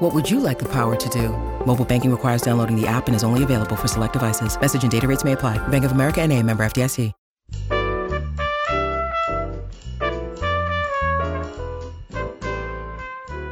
What 0.00 0.12
would 0.12 0.30
you 0.30 0.40
like 0.40 0.58
the 0.58 0.70
power 0.70 0.94
to 0.94 1.08
do? 1.08 1.30
Mobile 1.64 1.86
banking 1.86 2.10
requires 2.10 2.42
downloading 2.42 2.78
the 2.78 2.86
app 2.86 3.06
and 3.06 3.16
is 3.16 3.24
only 3.24 3.42
available 3.42 3.76
for 3.76 3.88
select 3.88 4.12
devices. 4.12 4.60
Message 4.60 4.82
and 4.82 4.92
data 4.92 5.08
rates 5.08 5.24
may 5.24 5.32
apply. 5.32 5.56
Bank 5.68 5.84
of 5.86 5.92
America 5.92 6.20
and 6.20 6.34
a 6.34 6.42
member 6.42 6.66
FDIC. 6.66 7.14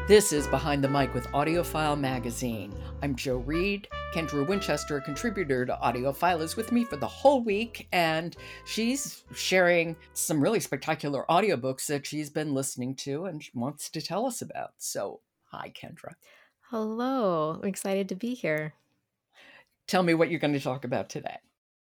This 0.06 0.34
is 0.34 0.46
Behind 0.48 0.84
the 0.84 0.88
Mic 0.88 1.14
with 1.14 1.27
AudioFile 1.28 1.98
Magazine. 1.98 2.74
I'm 3.00 3.16
Jo 3.16 3.38
Reed. 3.38 3.88
Kendra 4.14 4.47
Winchester, 4.47 4.98
a 4.98 5.00
contributor 5.00 5.64
to 5.64 5.78
AudioFile, 5.82 6.42
is 6.42 6.56
with 6.56 6.72
me 6.72 6.84
for 6.84 6.97
the 6.97 7.06
whole 7.06 7.42
week, 7.42 7.88
and 7.91 8.36
she's 8.66 9.24
sharing 9.34 9.97
some 10.12 10.42
really 10.42 10.60
spectacular 10.60 11.24
audiobooks 11.30 11.86
that 11.86 12.04
she's 12.04 12.28
been 12.28 12.52
listening 12.52 12.97
to 12.97 13.24
and 13.24 13.42
wants 13.54 13.88
to 13.88 14.02
tell 14.02 14.26
us 14.26 14.42
about. 14.42 14.72
So, 14.76 15.20
hi, 15.55 15.72
Kendra. 15.72 16.14
Hello. 16.70 17.60
I'm 17.62 17.69
excited 17.69 18.08
to 18.08 18.14
be 18.14 18.34
here. 18.34 18.74
Tell 19.86 20.02
me 20.02 20.14
what 20.14 20.30
you're 20.30 20.41
going 20.41 20.55
to 20.55 20.60
talk 20.60 20.84
about 20.84 21.08
today. 21.08 21.36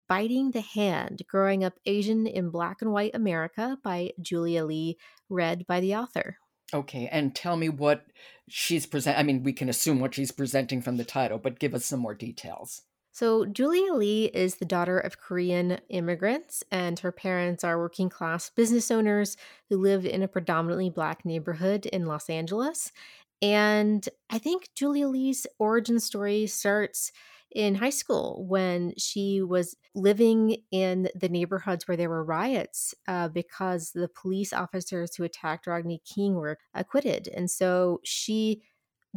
Biting 0.08 0.52
the 0.52 0.62
Hand 0.62 1.22
Growing 1.28 1.64
Up 1.64 1.73
Asian 1.86 2.26
in 2.28 2.50
Black 2.50 2.82
and 2.82 2.92
White 2.92 3.14
America 3.14 3.78
by 3.84 4.12
Julia 4.20 4.66
Lee, 4.66 4.98
read 5.30 5.66
by 5.67 5.80
the 5.80 5.95
author. 5.95 6.38
Okay, 6.73 7.08
and 7.12 7.36
tell 7.36 7.58
me 7.58 7.70
what 7.70 8.06
she's 8.50 8.86
present. 8.86 9.17
I 9.17 9.23
mean, 9.23 9.44
we 9.44 9.54
can 9.54 9.70
assume 9.70 10.00
what 10.00 10.16
she's 10.16 10.32
presenting 10.32 10.82
from 10.82 10.98
the 10.98 11.04
title, 11.04 11.38
but 11.38 11.59
give 11.59 11.73
us 11.73 11.86
some 11.86 12.00
more 12.00 12.14
details. 12.14 12.82
So, 13.14 13.45
Julia 13.45 13.94
Lee 13.94 14.26
is 14.34 14.56
the 14.56 14.66
daughter 14.66 14.98
of 14.98 15.20
Korean 15.20 15.80
immigrants, 15.89 16.64
and 16.72 16.98
her 17.00 17.12
parents 17.12 17.62
are 17.62 17.78
working 17.78 18.08
class 18.08 18.50
business 18.50 18.89
owners 18.89 19.36
who 19.67 19.78
lived 19.78 20.06
in 20.06 20.23
a 20.23 20.30
predominantly 20.30 20.89
black 20.89 21.26
neighborhood 21.26 21.86
in 21.88 22.06
Los 22.06 22.30
Angeles. 22.30 22.94
And 23.42 24.08
I 24.30 24.38
think 24.38 24.70
Julia 24.75 25.08
Lee's 25.08 25.47
origin 25.58 26.00
story 26.00 26.45
starts 26.47 27.11
in 27.53 27.75
high 27.75 27.89
school 27.89 28.45
when 28.48 28.94
she 28.98 29.42
was 29.42 29.75
living 29.94 30.58
in 30.72 31.09
the 31.16 31.28
neighborhoods 31.28 31.88
where 31.88 31.98
there 31.98 32.09
were 32.09 32.23
riots 32.23 32.94
uh, 33.08 33.28
because 33.28 33.92
the 33.92 34.08
police 34.08 34.53
officers 34.53 35.16
who 35.16 35.23
attacked 35.23 35.67
Rodney 35.67 36.02
King 36.06 36.36
were 36.36 36.59
acquitted. 36.73 37.28
And 37.28 37.52
so 37.52 38.00
she 38.03 38.61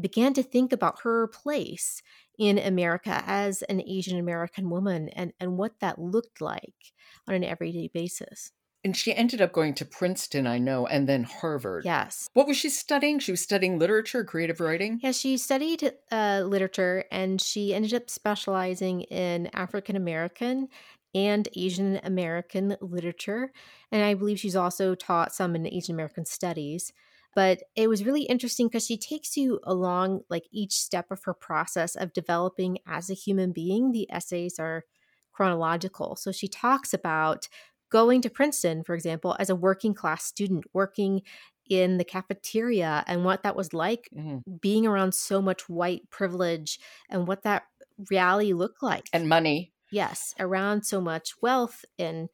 began 0.00 0.34
to 0.34 0.42
think 0.42 0.72
about 0.72 1.02
her 1.02 1.28
place 1.28 2.02
in 2.36 2.58
America 2.58 3.22
as 3.26 3.62
an 3.62 3.80
Asian 3.86 4.18
American 4.18 4.68
woman 4.68 5.08
and, 5.10 5.32
and 5.38 5.56
what 5.56 5.78
that 5.80 6.00
looked 6.00 6.40
like 6.40 6.92
on 7.28 7.34
an 7.34 7.44
everyday 7.44 7.88
basis. 7.88 8.50
And 8.84 8.96
she 8.96 9.14
ended 9.14 9.40
up 9.40 9.52
going 9.52 9.74
to 9.74 9.84
Princeton, 9.84 10.46
I 10.46 10.58
know, 10.58 10.86
and 10.86 11.08
then 11.08 11.24
Harvard. 11.24 11.86
Yes. 11.86 12.28
What 12.34 12.46
was 12.46 12.58
she 12.58 12.68
studying? 12.68 13.18
She 13.18 13.32
was 13.32 13.40
studying 13.40 13.78
literature, 13.78 14.24
creative 14.24 14.60
writing? 14.60 15.00
Yeah, 15.02 15.12
she 15.12 15.38
studied 15.38 15.92
uh, 16.12 16.42
literature 16.44 17.04
and 17.10 17.40
she 17.40 17.74
ended 17.74 17.94
up 17.94 18.10
specializing 18.10 19.02
in 19.02 19.48
African 19.54 19.96
American 19.96 20.68
and 21.14 21.48
Asian 21.56 22.00
American 22.04 22.76
literature. 22.80 23.52
And 23.90 24.04
I 24.04 24.14
believe 24.14 24.38
she's 24.38 24.56
also 24.56 24.94
taught 24.94 25.34
some 25.34 25.56
in 25.56 25.66
Asian 25.66 25.94
American 25.94 26.26
studies. 26.26 26.92
But 27.34 27.62
it 27.74 27.88
was 27.88 28.04
really 28.04 28.24
interesting 28.24 28.68
because 28.68 28.86
she 28.86 28.96
takes 28.96 29.36
you 29.36 29.60
along 29.64 30.20
like 30.28 30.44
each 30.52 30.72
step 30.72 31.10
of 31.10 31.24
her 31.24 31.34
process 31.34 31.96
of 31.96 32.12
developing 32.12 32.78
as 32.86 33.10
a 33.10 33.14
human 33.14 33.52
being. 33.52 33.92
The 33.92 34.10
essays 34.10 34.58
are 34.58 34.84
chronological. 35.32 36.16
So 36.16 36.30
she 36.30 36.46
talks 36.46 36.94
about 36.94 37.48
going 37.94 38.20
to 38.20 38.28
Princeton, 38.28 38.82
for 38.82 38.96
example, 38.96 39.36
as 39.38 39.48
a 39.48 39.54
working 39.54 39.94
class 39.94 40.24
student, 40.24 40.64
working 40.72 41.22
in 41.70 41.96
the 41.96 42.04
cafeteria 42.04 43.04
and 43.06 43.24
what 43.24 43.44
that 43.44 43.54
was 43.54 43.72
like 43.72 44.08
mm-hmm. 44.12 44.38
being 44.60 44.84
around 44.84 45.14
so 45.14 45.40
much 45.40 45.68
white 45.68 46.10
privilege 46.10 46.80
and 47.08 47.28
what 47.28 47.44
that 47.44 47.62
reality 48.10 48.52
looked 48.52 48.82
like. 48.82 49.04
And 49.12 49.28
money. 49.28 49.72
Yes, 49.92 50.34
around 50.40 50.84
so 50.84 51.00
much 51.00 51.34
wealth 51.40 51.84
and 51.96 52.30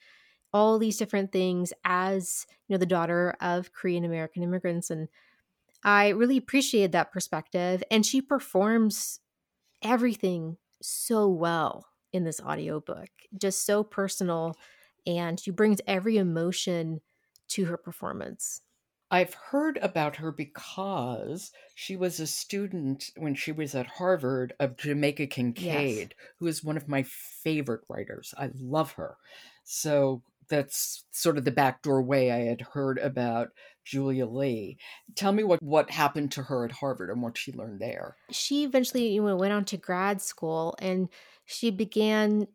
all 0.50 0.78
these 0.78 0.96
different 0.96 1.30
things 1.30 1.74
as, 1.84 2.46
you 2.66 2.72
know, 2.72 2.78
the 2.78 2.86
daughter 2.86 3.36
of 3.42 3.70
Korean 3.74 4.06
American 4.06 4.42
immigrants 4.42 4.88
and 4.88 5.08
I 5.84 6.08
really 6.08 6.38
appreciated 6.38 6.92
that 6.92 7.12
perspective 7.12 7.84
and 7.90 8.06
she 8.06 8.22
performs 8.22 9.20
everything 9.82 10.56
so 10.80 11.28
well 11.28 11.84
in 12.14 12.24
this 12.24 12.40
audiobook. 12.40 13.10
Just 13.38 13.66
so 13.66 13.84
personal 13.84 14.56
and 15.06 15.38
she 15.38 15.50
brings 15.50 15.80
every 15.86 16.16
emotion 16.16 17.00
to 17.48 17.66
her 17.66 17.76
performance. 17.76 18.62
I've 19.10 19.34
heard 19.34 19.76
about 19.82 20.16
her 20.16 20.30
because 20.30 21.50
she 21.74 21.96
was 21.96 22.20
a 22.20 22.26
student 22.26 23.10
when 23.16 23.34
she 23.34 23.50
was 23.50 23.74
at 23.74 23.86
Harvard 23.86 24.52
of 24.60 24.76
Jamaica 24.76 25.26
Kincaid, 25.26 26.14
yes. 26.16 26.28
who 26.38 26.46
is 26.46 26.62
one 26.62 26.76
of 26.76 26.88
my 26.88 27.02
favorite 27.02 27.80
writers. 27.88 28.32
I 28.38 28.50
love 28.54 28.92
her. 28.92 29.16
So 29.64 30.22
that's 30.48 31.04
sort 31.10 31.38
of 31.38 31.44
the 31.44 31.50
backdoor 31.50 32.02
way 32.02 32.30
I 32.30 32.40
had 32.40 32.60
heard 32.60 32.98
about 32.98 33.48
Julia 33.84 34.26
Lee. 34.26 34.78
Tell 35.16 35.32
me 35.32 35.42
what, 35.42 35.60
what 35.62 35.90
happened 35.90 36.30
to 36.32 36.42
her 36.44 36.64
at 36.64 36.72
Harvard 36.72 37.10
and 37.10 37.22
what 37.22 37.36
she 37.36 37.52
learned 37.52 37.80
there. 37.80 38.16
She 38.30 38.62
eventually 38.62 39.08
you 39.08 39.22
know, 39.22 39.36
went 39.36 39.52
on 39.52 39.64
to 39.66 39.76
grad 39.76 40.20
school 40.20 40.76
and 40.78 41.08
she 41.46 41.70
began 41.70 42.46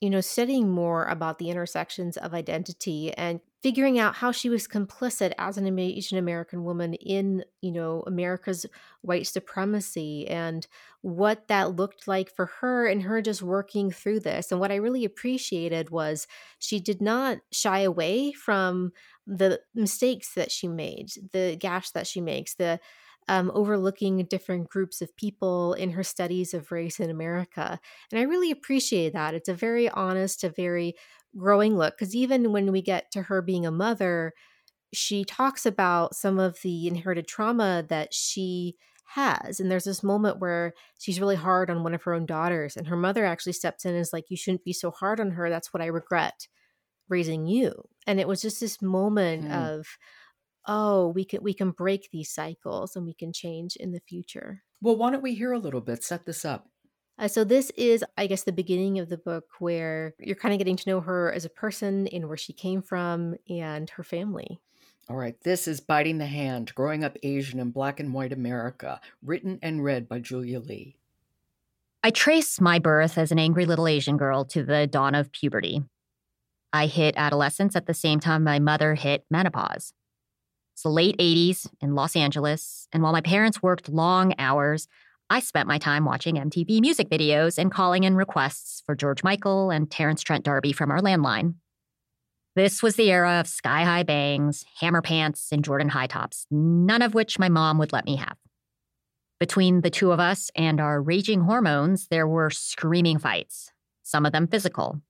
you 0.00 0.08
know, 0.08 0.20
studying 0.22 0.70
more 0.70 1.04
about 1.04 1.38
the 1.38 1.50
intersections 1.50 2.16
of 2.16 2.32
identity 2.32 3.12
and 3.14 3.40
figuring 3.62 3.98
out 3.98 4.14
how 4.14 4.32
she 4.32 4.48
was 4.48 4.66
complicit 4.66 5.34
as 5.36 5.58
an 5.58 5.78
Asian 5.78 6.16
American 6.16 6.64
woman 6.64 6.94
in, 6.94 7.44
you 7.60 7.70
know, 7.70 8.02
America's 8.06 8.64
white 9.02 9.26
supremacy 9.26 10.26
and 10.26 10.66
what 11.02 11.48
that 11.48 11.76
looked 11.76 12.08
like 12.08 12.34
for 12.34 12.46
her 12.46 12.86
and 12.86 13.02
her 13.02 13.20
just 13.20 13.42
working 13.42 13.90
through 13.90 14.20
this. 14.20 14.50
And 14.50 14.58
what 14.58 14.72
I 14.72 14.76
really 14.76 15.04
appreciated 15.04 15.90
was 15.90 16.26
she 16.58 16.80
did 16.80 17.02
not 17.02 17.38
shy 17.52 17.80
away 17.80 18.32
from 18.32 18.92
the 19.26 19.60
mistakes 19.74 20.34
that 20.34 20.50
she 20.50 20.66
made, 20.66 21.10
the 21.32 21.56
gash 21.58 21.90
that 21.90 22.06
she 22.06 22.22
makes, 22.22 22.54
the 22.54 22.80
um, 23.28 23.50
overlooking 23.54 24.24
different 24.24 24.68
groups 24.68 25.00
of 25.00 25.16
people 25.16 25.74
in 25.74 25.90
her 25.90 26.02
studies 26.02 26.52
of 26.54 26.72
race 26.72 26.98
in 26.98 27.10
America. 27.10 27.78
And 28.10 28.18
I 28.18 28.24
really 28.24 28.50
appreciate 28.50 29.12
that. 29.12 29.34
It's 29.34 29.48
a 29.48 29.54
very 29.54 29.88
honest, 29.88 30.42
a 30.44 30.48
very 30.48 30.94
growing 31.36 31.76
look. 31.76 31.96
Because 31.96 32.14
even 32.14 32.52
when 32.52 32.72
we 32.72 32.82
get 32.82 33.10
to 33.12 33.22
her 33.22 33.40
being 33.40 33.66
a 33.66 33.70
mother, 33.70 34.32
she 34.92 35.24
talks 35.24 35.64
about 35.64 36.16
some 36.16 36.38
of 36.38 36.60
the 36.62 36.88
inherited 36.88 37.28
trauma 37.28 37.84
that 37.88 38.12
she 38.12 38.76
has. 39.14 39.60
And 39.60 39.70
there's 39.70 39.84
this 39.84 40.02
moment 40.02 40.38
where 40.38 40.72
she's 40.98 41.20
really 41.20 41.36
hard 41.36 41.70
on 41.70 41.82
one 41.82 41.94
of 41.94 42.02
her 42.04 42.14
own 42.14 42.26
daughters, 42.26 42.76
and 42.76 42.86
her 42.86 42.96
mother 42.96 43.24
actually 43.24 43.52
steps 43.52 43.84
in 43.84 43.92
and 43.92 44.00
is 44.00 44.12
like, 44.12 44.26
You 44.28 44.36
shouldn't 44.36 44.64
be 44.64 44.72
so 44.72 44.90
hard 44.90 45.20
on 45.20 45.32
her. 45.32 45.50
That's 45.50 45.72
what 45.72 45.82
I 45.82 45.86
regret 45.86 46.46
raising 47.08 47.46
you. 47.46 47.72
And 48.06 48.20
it 48.20 48.28
was 48.28 48.40
just 48.40 48.60
this 48.60 48.80
moment 48.80 49.46
mm. 49.46 49.52
of, 49.52 49.86
oh 50.66 51.08
we 51.08 51.24
can 51.24 51.42
we 51.42 51.54
can 51.54 51.70
break 51.70 52.08
these 52.10 52.30
cycles 52.30 52.96
and 52.96 53.06
we 53.06 53.14
can 53.14 53.32
change 53.32 53.76
in 53.76 53.92
the 53.92 54.00
future. 54.00 54.62
Well 54.80 54.96
why 54.96 55.10
don't 55.10 55.22
we 55.22 55.34
hear 55.34 55.52
a 55.52 55.58
little 55.58 55.80
bit? 55.80 56.04
Set 56.04 56.26
this 56.26 56.44
up. 56.44 56.68
Uh, 57.18 57.28
so 57.28 57.44
this 57.44 57.70
is 57.76 58.02
i 58.16 58.26
guess 58.26 58.44
the 58.44 58.52
beginning 58.52 58.98
of 58.98 59.10
the 59.10 59.18
book 59.18 59.44
where 59.58 60.14
you're 60.18 60.34
kind 60.34 60.54
of 60.54 60.58
getting 60.58 60.76
to 60.76 60.88
know 60.88 61.00
her 61.00 61.30
as 61.30 61.44
a 61.44 61.50
person 61.50 62.06
and 62.08 62.26
where 62.26 62.36
she 62.36 62.52
came 62.52 62.80
from 62.82 63.34
and 63.48 63.90
her 63.90 64.02
family. 64.02 64.58
All 65.08 65.16
right 65.16 65.38
this 65.42 65.68
is 65.68 65.80
biting 65.80 66.18
the 66.18 66.26
hand 66.26 66.74
growing 66.74 67.04
up 67.04 67.18
asian 67.22 67.60
in 67.60 67.70
black 67.70 68.00
and 68.00 68.14
white 68.14 68.32
america 68.32 69.00
written 69.22 69.58
and 69.62 69.84
read 69.84 70.08
by 70.08 70.18
julia 70.20 70.60
lee. 70.60 70.96
I 72.02 72.10
trace 72.10 72.58
my 72.58 72.78
birth 72.78 73.18
as 73.18 73.30
an 73.30 73.38
angry 73.38 73.66
little 73.66 73.86
asian 73.86 74.16
girl 74.16 74.46
to 74.46 74.62
the 74.62 74.86
dawn 74.86 75.14
of 75.14 75.30
puberty. 75.30 75.82
I 76.72 76.86
hit 76.86 77.14
adolescence 77.16 77.76
at 77.76 77.86
the 77.86 77.94
same 77.94 78.20
time 78.20 78.44
my 78.44 78.60
mother 78.60 78.94
hit 78.94 79.24
menopause. 79.30 79.92
It's 80.80 80.84
the 80.84 80.88
late 80.88 81.18
80s 81.18 81.68
in 81.82 81.94
Los 81.94 82.16
Angeles, 82.16 82.88
and 82.90 83.02
while 83.02 83.12
my 83.12 83.20
parents 83.20 83.62
worked 83.62 83.90
long 83.90 84.32
hours, 84.38 84.88
I 85.28 85.40
spent 85.40 85.68
my 85.68 85.76
time 85.76 86.06
watching 86.06 86.36
MTV 86.36 86.80
music 86.80 87.10
videos 87.10 87.58
and 87.58 87.70
calling 87.70 88.04
in 88.04 88.16
requests 88.16 88.82
for 88.86 88.94
George 88.94 89.22
Michael 89.22 89.70
and 89.70 89.90
Terence 89.90 90.22
Trent 90.22 90.42
D'Arby 90.42 90.72
from 90.72 90.90
our 90.90 91.00
landline. 91.00 91.56
This 92.56 92.82
was 92.82 92.96
the 92.96 93.10
era 93.10 93.40
of 93.40 93.46
sky 93.46 93.84
high 93.84 94.04
bangs, 94.04 94.64
hammer 94.80 95.02
pants, 95.02 95.52
and 95.52 95.62
Jordan 95.62 95.90
high 95.90 96.06
tops, 96.06 96.46
none 96.50 97.02
of 97.02 97.12
which 97.12 97.38
my 97.38 97.50
mom 97.50 97.76
would 97.76 97.92
let 97.92 98.06
me 98.06 98.16
have. 98.16 98.38
Between 99.38 99.82
the 99.82 99.90
two 99.90 100.12
of 100.12 100.18
us 100.18 100.50
and 100.56 100.80
our 100.80 101.02
raging 101.02 101.42
hormones, 101.42 102.08
there 102.08 102.26
were 102.26 102.48
screaming 102.48 103.18
fights, 103.18 103.70
some 104.02 104.24
of 104.24 104.32
them 104.32 104.46
physical. 104.46 105.02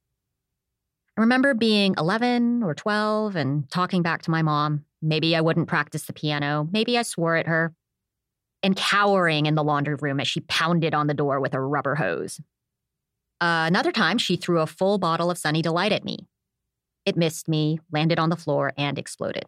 I 1.17 1.21
remember 1.21 1.55
being 1.55 1.95
11 1.99 2.63
or 2.63 2.75
12 2.75 3.37
and 3.37 3.69
talking 3.71 4.03
back 4.03 4.23
to 4.23 4.31
my 4.31 4.43
mom. 4.43 4.85
Maybe 5.03 5.35
I 5.35 5.41
wouldn't 5.41 5.69
practice 5.69 6.05
the 6.05 6.13
piano. 6.13 6.69
Maybe 6.73 6.97
I 6.97 7.03
swore 7.03 7.37
at 7.37 7.47
her. 7.47 7.75
And 8.63 8.77
cowering 8.77 9.47
in 9.47 9.55
the 9.55 9.65
laundry 9.65 9.95
room 9.95 10.21
as 10.21 10.29
she 10.29 10.41
pounded 10.41 10.95
on 10.95 11.07
the 11.07 11.15
door 11.15 11.41
with 11.41 11.55
a 11.55 11.61
rubber 11.61 11.95
hose. 11.95 12.41
Uh, 13.41 13.65
another 13.67 13.91
time, 13.91 14.19
she 14.19 14.37
threw 14.37 14.61
a 14.61 14.67
full 14.67 14.99
bottle 14.99 15.31
of 15.31 15.39
Sunny 15.39 15.63
Delight 15.63 15.93
at 15.93 16.05
me. 16.05 16.29
It 17.07 17.17
missed 17.17 17.49
me, 17.49 17.81
landed 17.91 18.19
on 18.19 18.29
the 18.29 18.37
floor, 18.37 18.75
and 18.77 18.99
exploded. 18.99 19.45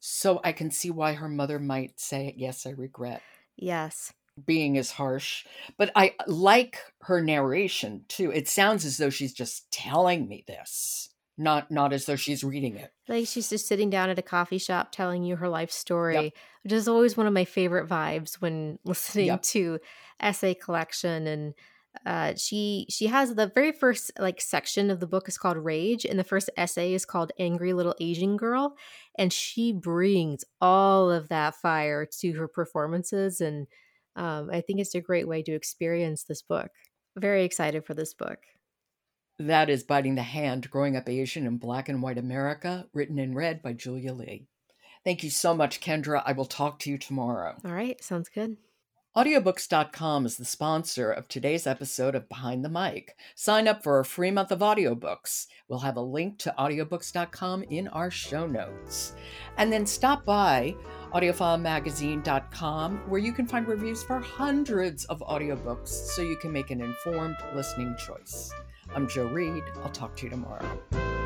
So 0.00 0.40
I 0.42 0.52
can 0.52 0.70
see 0.70 0.90
why 0.90 1.12
her 1.12 1.28
mother 1.28 1.58
might 1.58 2.00
say, 2.00 2.34
Yes, 2.36 2.64
I 2.66 2.70
regret. 2.70 3.20
Yes. 3.56 4.14
Being 4.46 4.78
as 4.78 4.90
harsh. 4.92 5.44
But 5.76 5.90
I 5.94 6.14
like 6.26 6.78
her 7.02 7.22
narration 7.22 8.04
too. 8.08 8.30
It 8.30 8.48
sounds 8.48 8.84
as 8.84 8.96
though 8.96 9.10
she's 9.10 9.32
just 9.32 9.70
telling 9.70 10.28
me 10.28 10.44
this. 10.46 11.08
Not 11.38 11.70
not 11.70 11.92
as 11.92 12.04
though 12.04 12.16
she's 12.16 12.44
reading 12.44 12.76
it. 12.76 12.92
Like 13.08 13.26
she's 13.26 13.48
just 13.48 13.66
sitting 13.66 13.88
down 13.88 14.10
at 14.10 14.18
a 14.18 14.22
coffee 14.22 14.58
shop 14.58 14.92
telling 14.92 15.24
you 15.24 15.36
her 15.36 15.48
life 15.48 15.70
story, 15.70 16.14
yep. 16.14 16.32
which 16.62 16.72
is 16.72 16.86
always 16.86 17.16
one 17.16 17.26
of 17.26 17.32
my 17.32 17.46
favorite 17.46 17.88
vibes 17.88 18.34
when 18.34 18.78
listening 18.84 19.26
yep. 19.26 19.42
to 19.42 19.78
essay 20.20 20.54
collection 20.54 21.26
and 21.26 21.54
uh, 22.06 22.34
she 22.36 22.86
she 22.88 23.08
has 23.08 23.34
the 23.34 23.48
very 23.48 23.72
first 23.72 24.12
like 24.18 24.40
section 24.40 24.90
of 24.90 25.00
the 25.00 25.06
book 25.06 25.28
is 25.28 25.36
called 25.36 25.56
rage 25.56 26.04
and 26.04 26.18
the 26.18 26.24
first 26.24 26.48
essay 26.56 26.94
is 26.94 27.04
called 27.04 27.32
angry 27.38 27.72
little 27.72 27.96
asian 28.00 28.36
girl 28.36 28.76
and 29.18 29.32
she 29.32 29.72
brings 29.72 30.44
all 30.60 31.10
of 31.10 31.28
that 31.28 31.54
fire 31.56 32.06
to 32.06 32.32
her 32.34 32.46
performances 32.46 33.40
and 33.40 33.66
um, 34.16 34.50
i 34.52 34.60
think 34.60 34.80
it's 34.80 34.94
a 34.94 35.00
great 35.00 35.28
way 35.28 35.42
to 35.42 35.52
experience 35.52 36.24
this 36.24 36.42
book 36.42 36.70
very 37.16 37.44
excited 37.44 37.84
for 37.84 37.94
this 37.94 38.14
book 38.14 38.38
that 39.38 39.70
is 39.70 39.82
biting 39.82 40.14
the 40.14 40.22
hand 40.22 40.70
growing 40.70 40.96
up 40.96 41.08
asian 41.08 41.46
in 41.46 41.56
black 41.56 41.88
and 41.88 42.02
white 42.02 42.18
america 42.18 42.86
written 42.92 43.18
in 43.18 43.34
read 43.34 43.62
by 43.62 43.72
julia 43.72 44.12
lee 44.12 44.46
thank 45.04 45.22
you 45.22 45.30
so 45.30 45.54
much 45.54 45.80
kendra 45.80 46.22
i 46.24 46.32
will 46.32 46.44
talk 46.44 46.78
to 46.78 46.90
you 46.90 46.98
tomorrow 46.98 47.56
all 47.64 47.72
right 47.72 48.02
sounds 48.02 48.28
good 48.28 48.56
Audiobooks.com 49.16 50.24
is 50.24 50.36
the 50.36 50.44
sponsor 50.44 51.10
of 51.10 51.26
today's 51.26 51.66
episode 51.66 52.14
of 52.14 52.28
Behind 52.28 52.64
the 52.64 52.68
Mic. 52.68 53.16
Sign 53.34 53.66
up 53.66 53.82
for 53.82 53.98
a 53.98 54.04
free 54.04 54.30
month 54.30 54.52
of 54.52 54.60
audiobooks. 54.60 55.48
We'll 55.66 55.80
have 55.80 55.96
a 55.96 56.00
link 56.00 56.38
to 56.38 56.54
audiobooks.com 56.56 57.64
in 57.64 57.88
our 57.88 58.12
show 58.12 58.46
notes. 58.46 59.14
And 59.56 59.72
then 59.72 59.84
stop 59.84 60.24
by 60.24 60.76
audiofilemagazine.com 61.12 62.96
where 63.08 63.20
you 63.20 63.32
can 63.32 63.46
find 63.46 63.66
reviews 63.66 64.02
for 64.02 64.18
hundreds 64.20 65.04
of 65.06 65.20
audiobooks 65.20 65.88
so 65.88 66.22
you 66.22 66.36
can 66.36 66.52
make 66.52 66.70
an 66.70 66.80
informed 66.80 67.36
listening 67.54 67.94
choice. 67.98 68.52
I'm 68.94 69.08
Jo 69.08 69.26
Reed. 69.28 69.62
I'll 69.82 69.90
talk 69.90 70.16
to 70.16 70.24
you 70.24 70.30
tomorrow. 70.30 71.19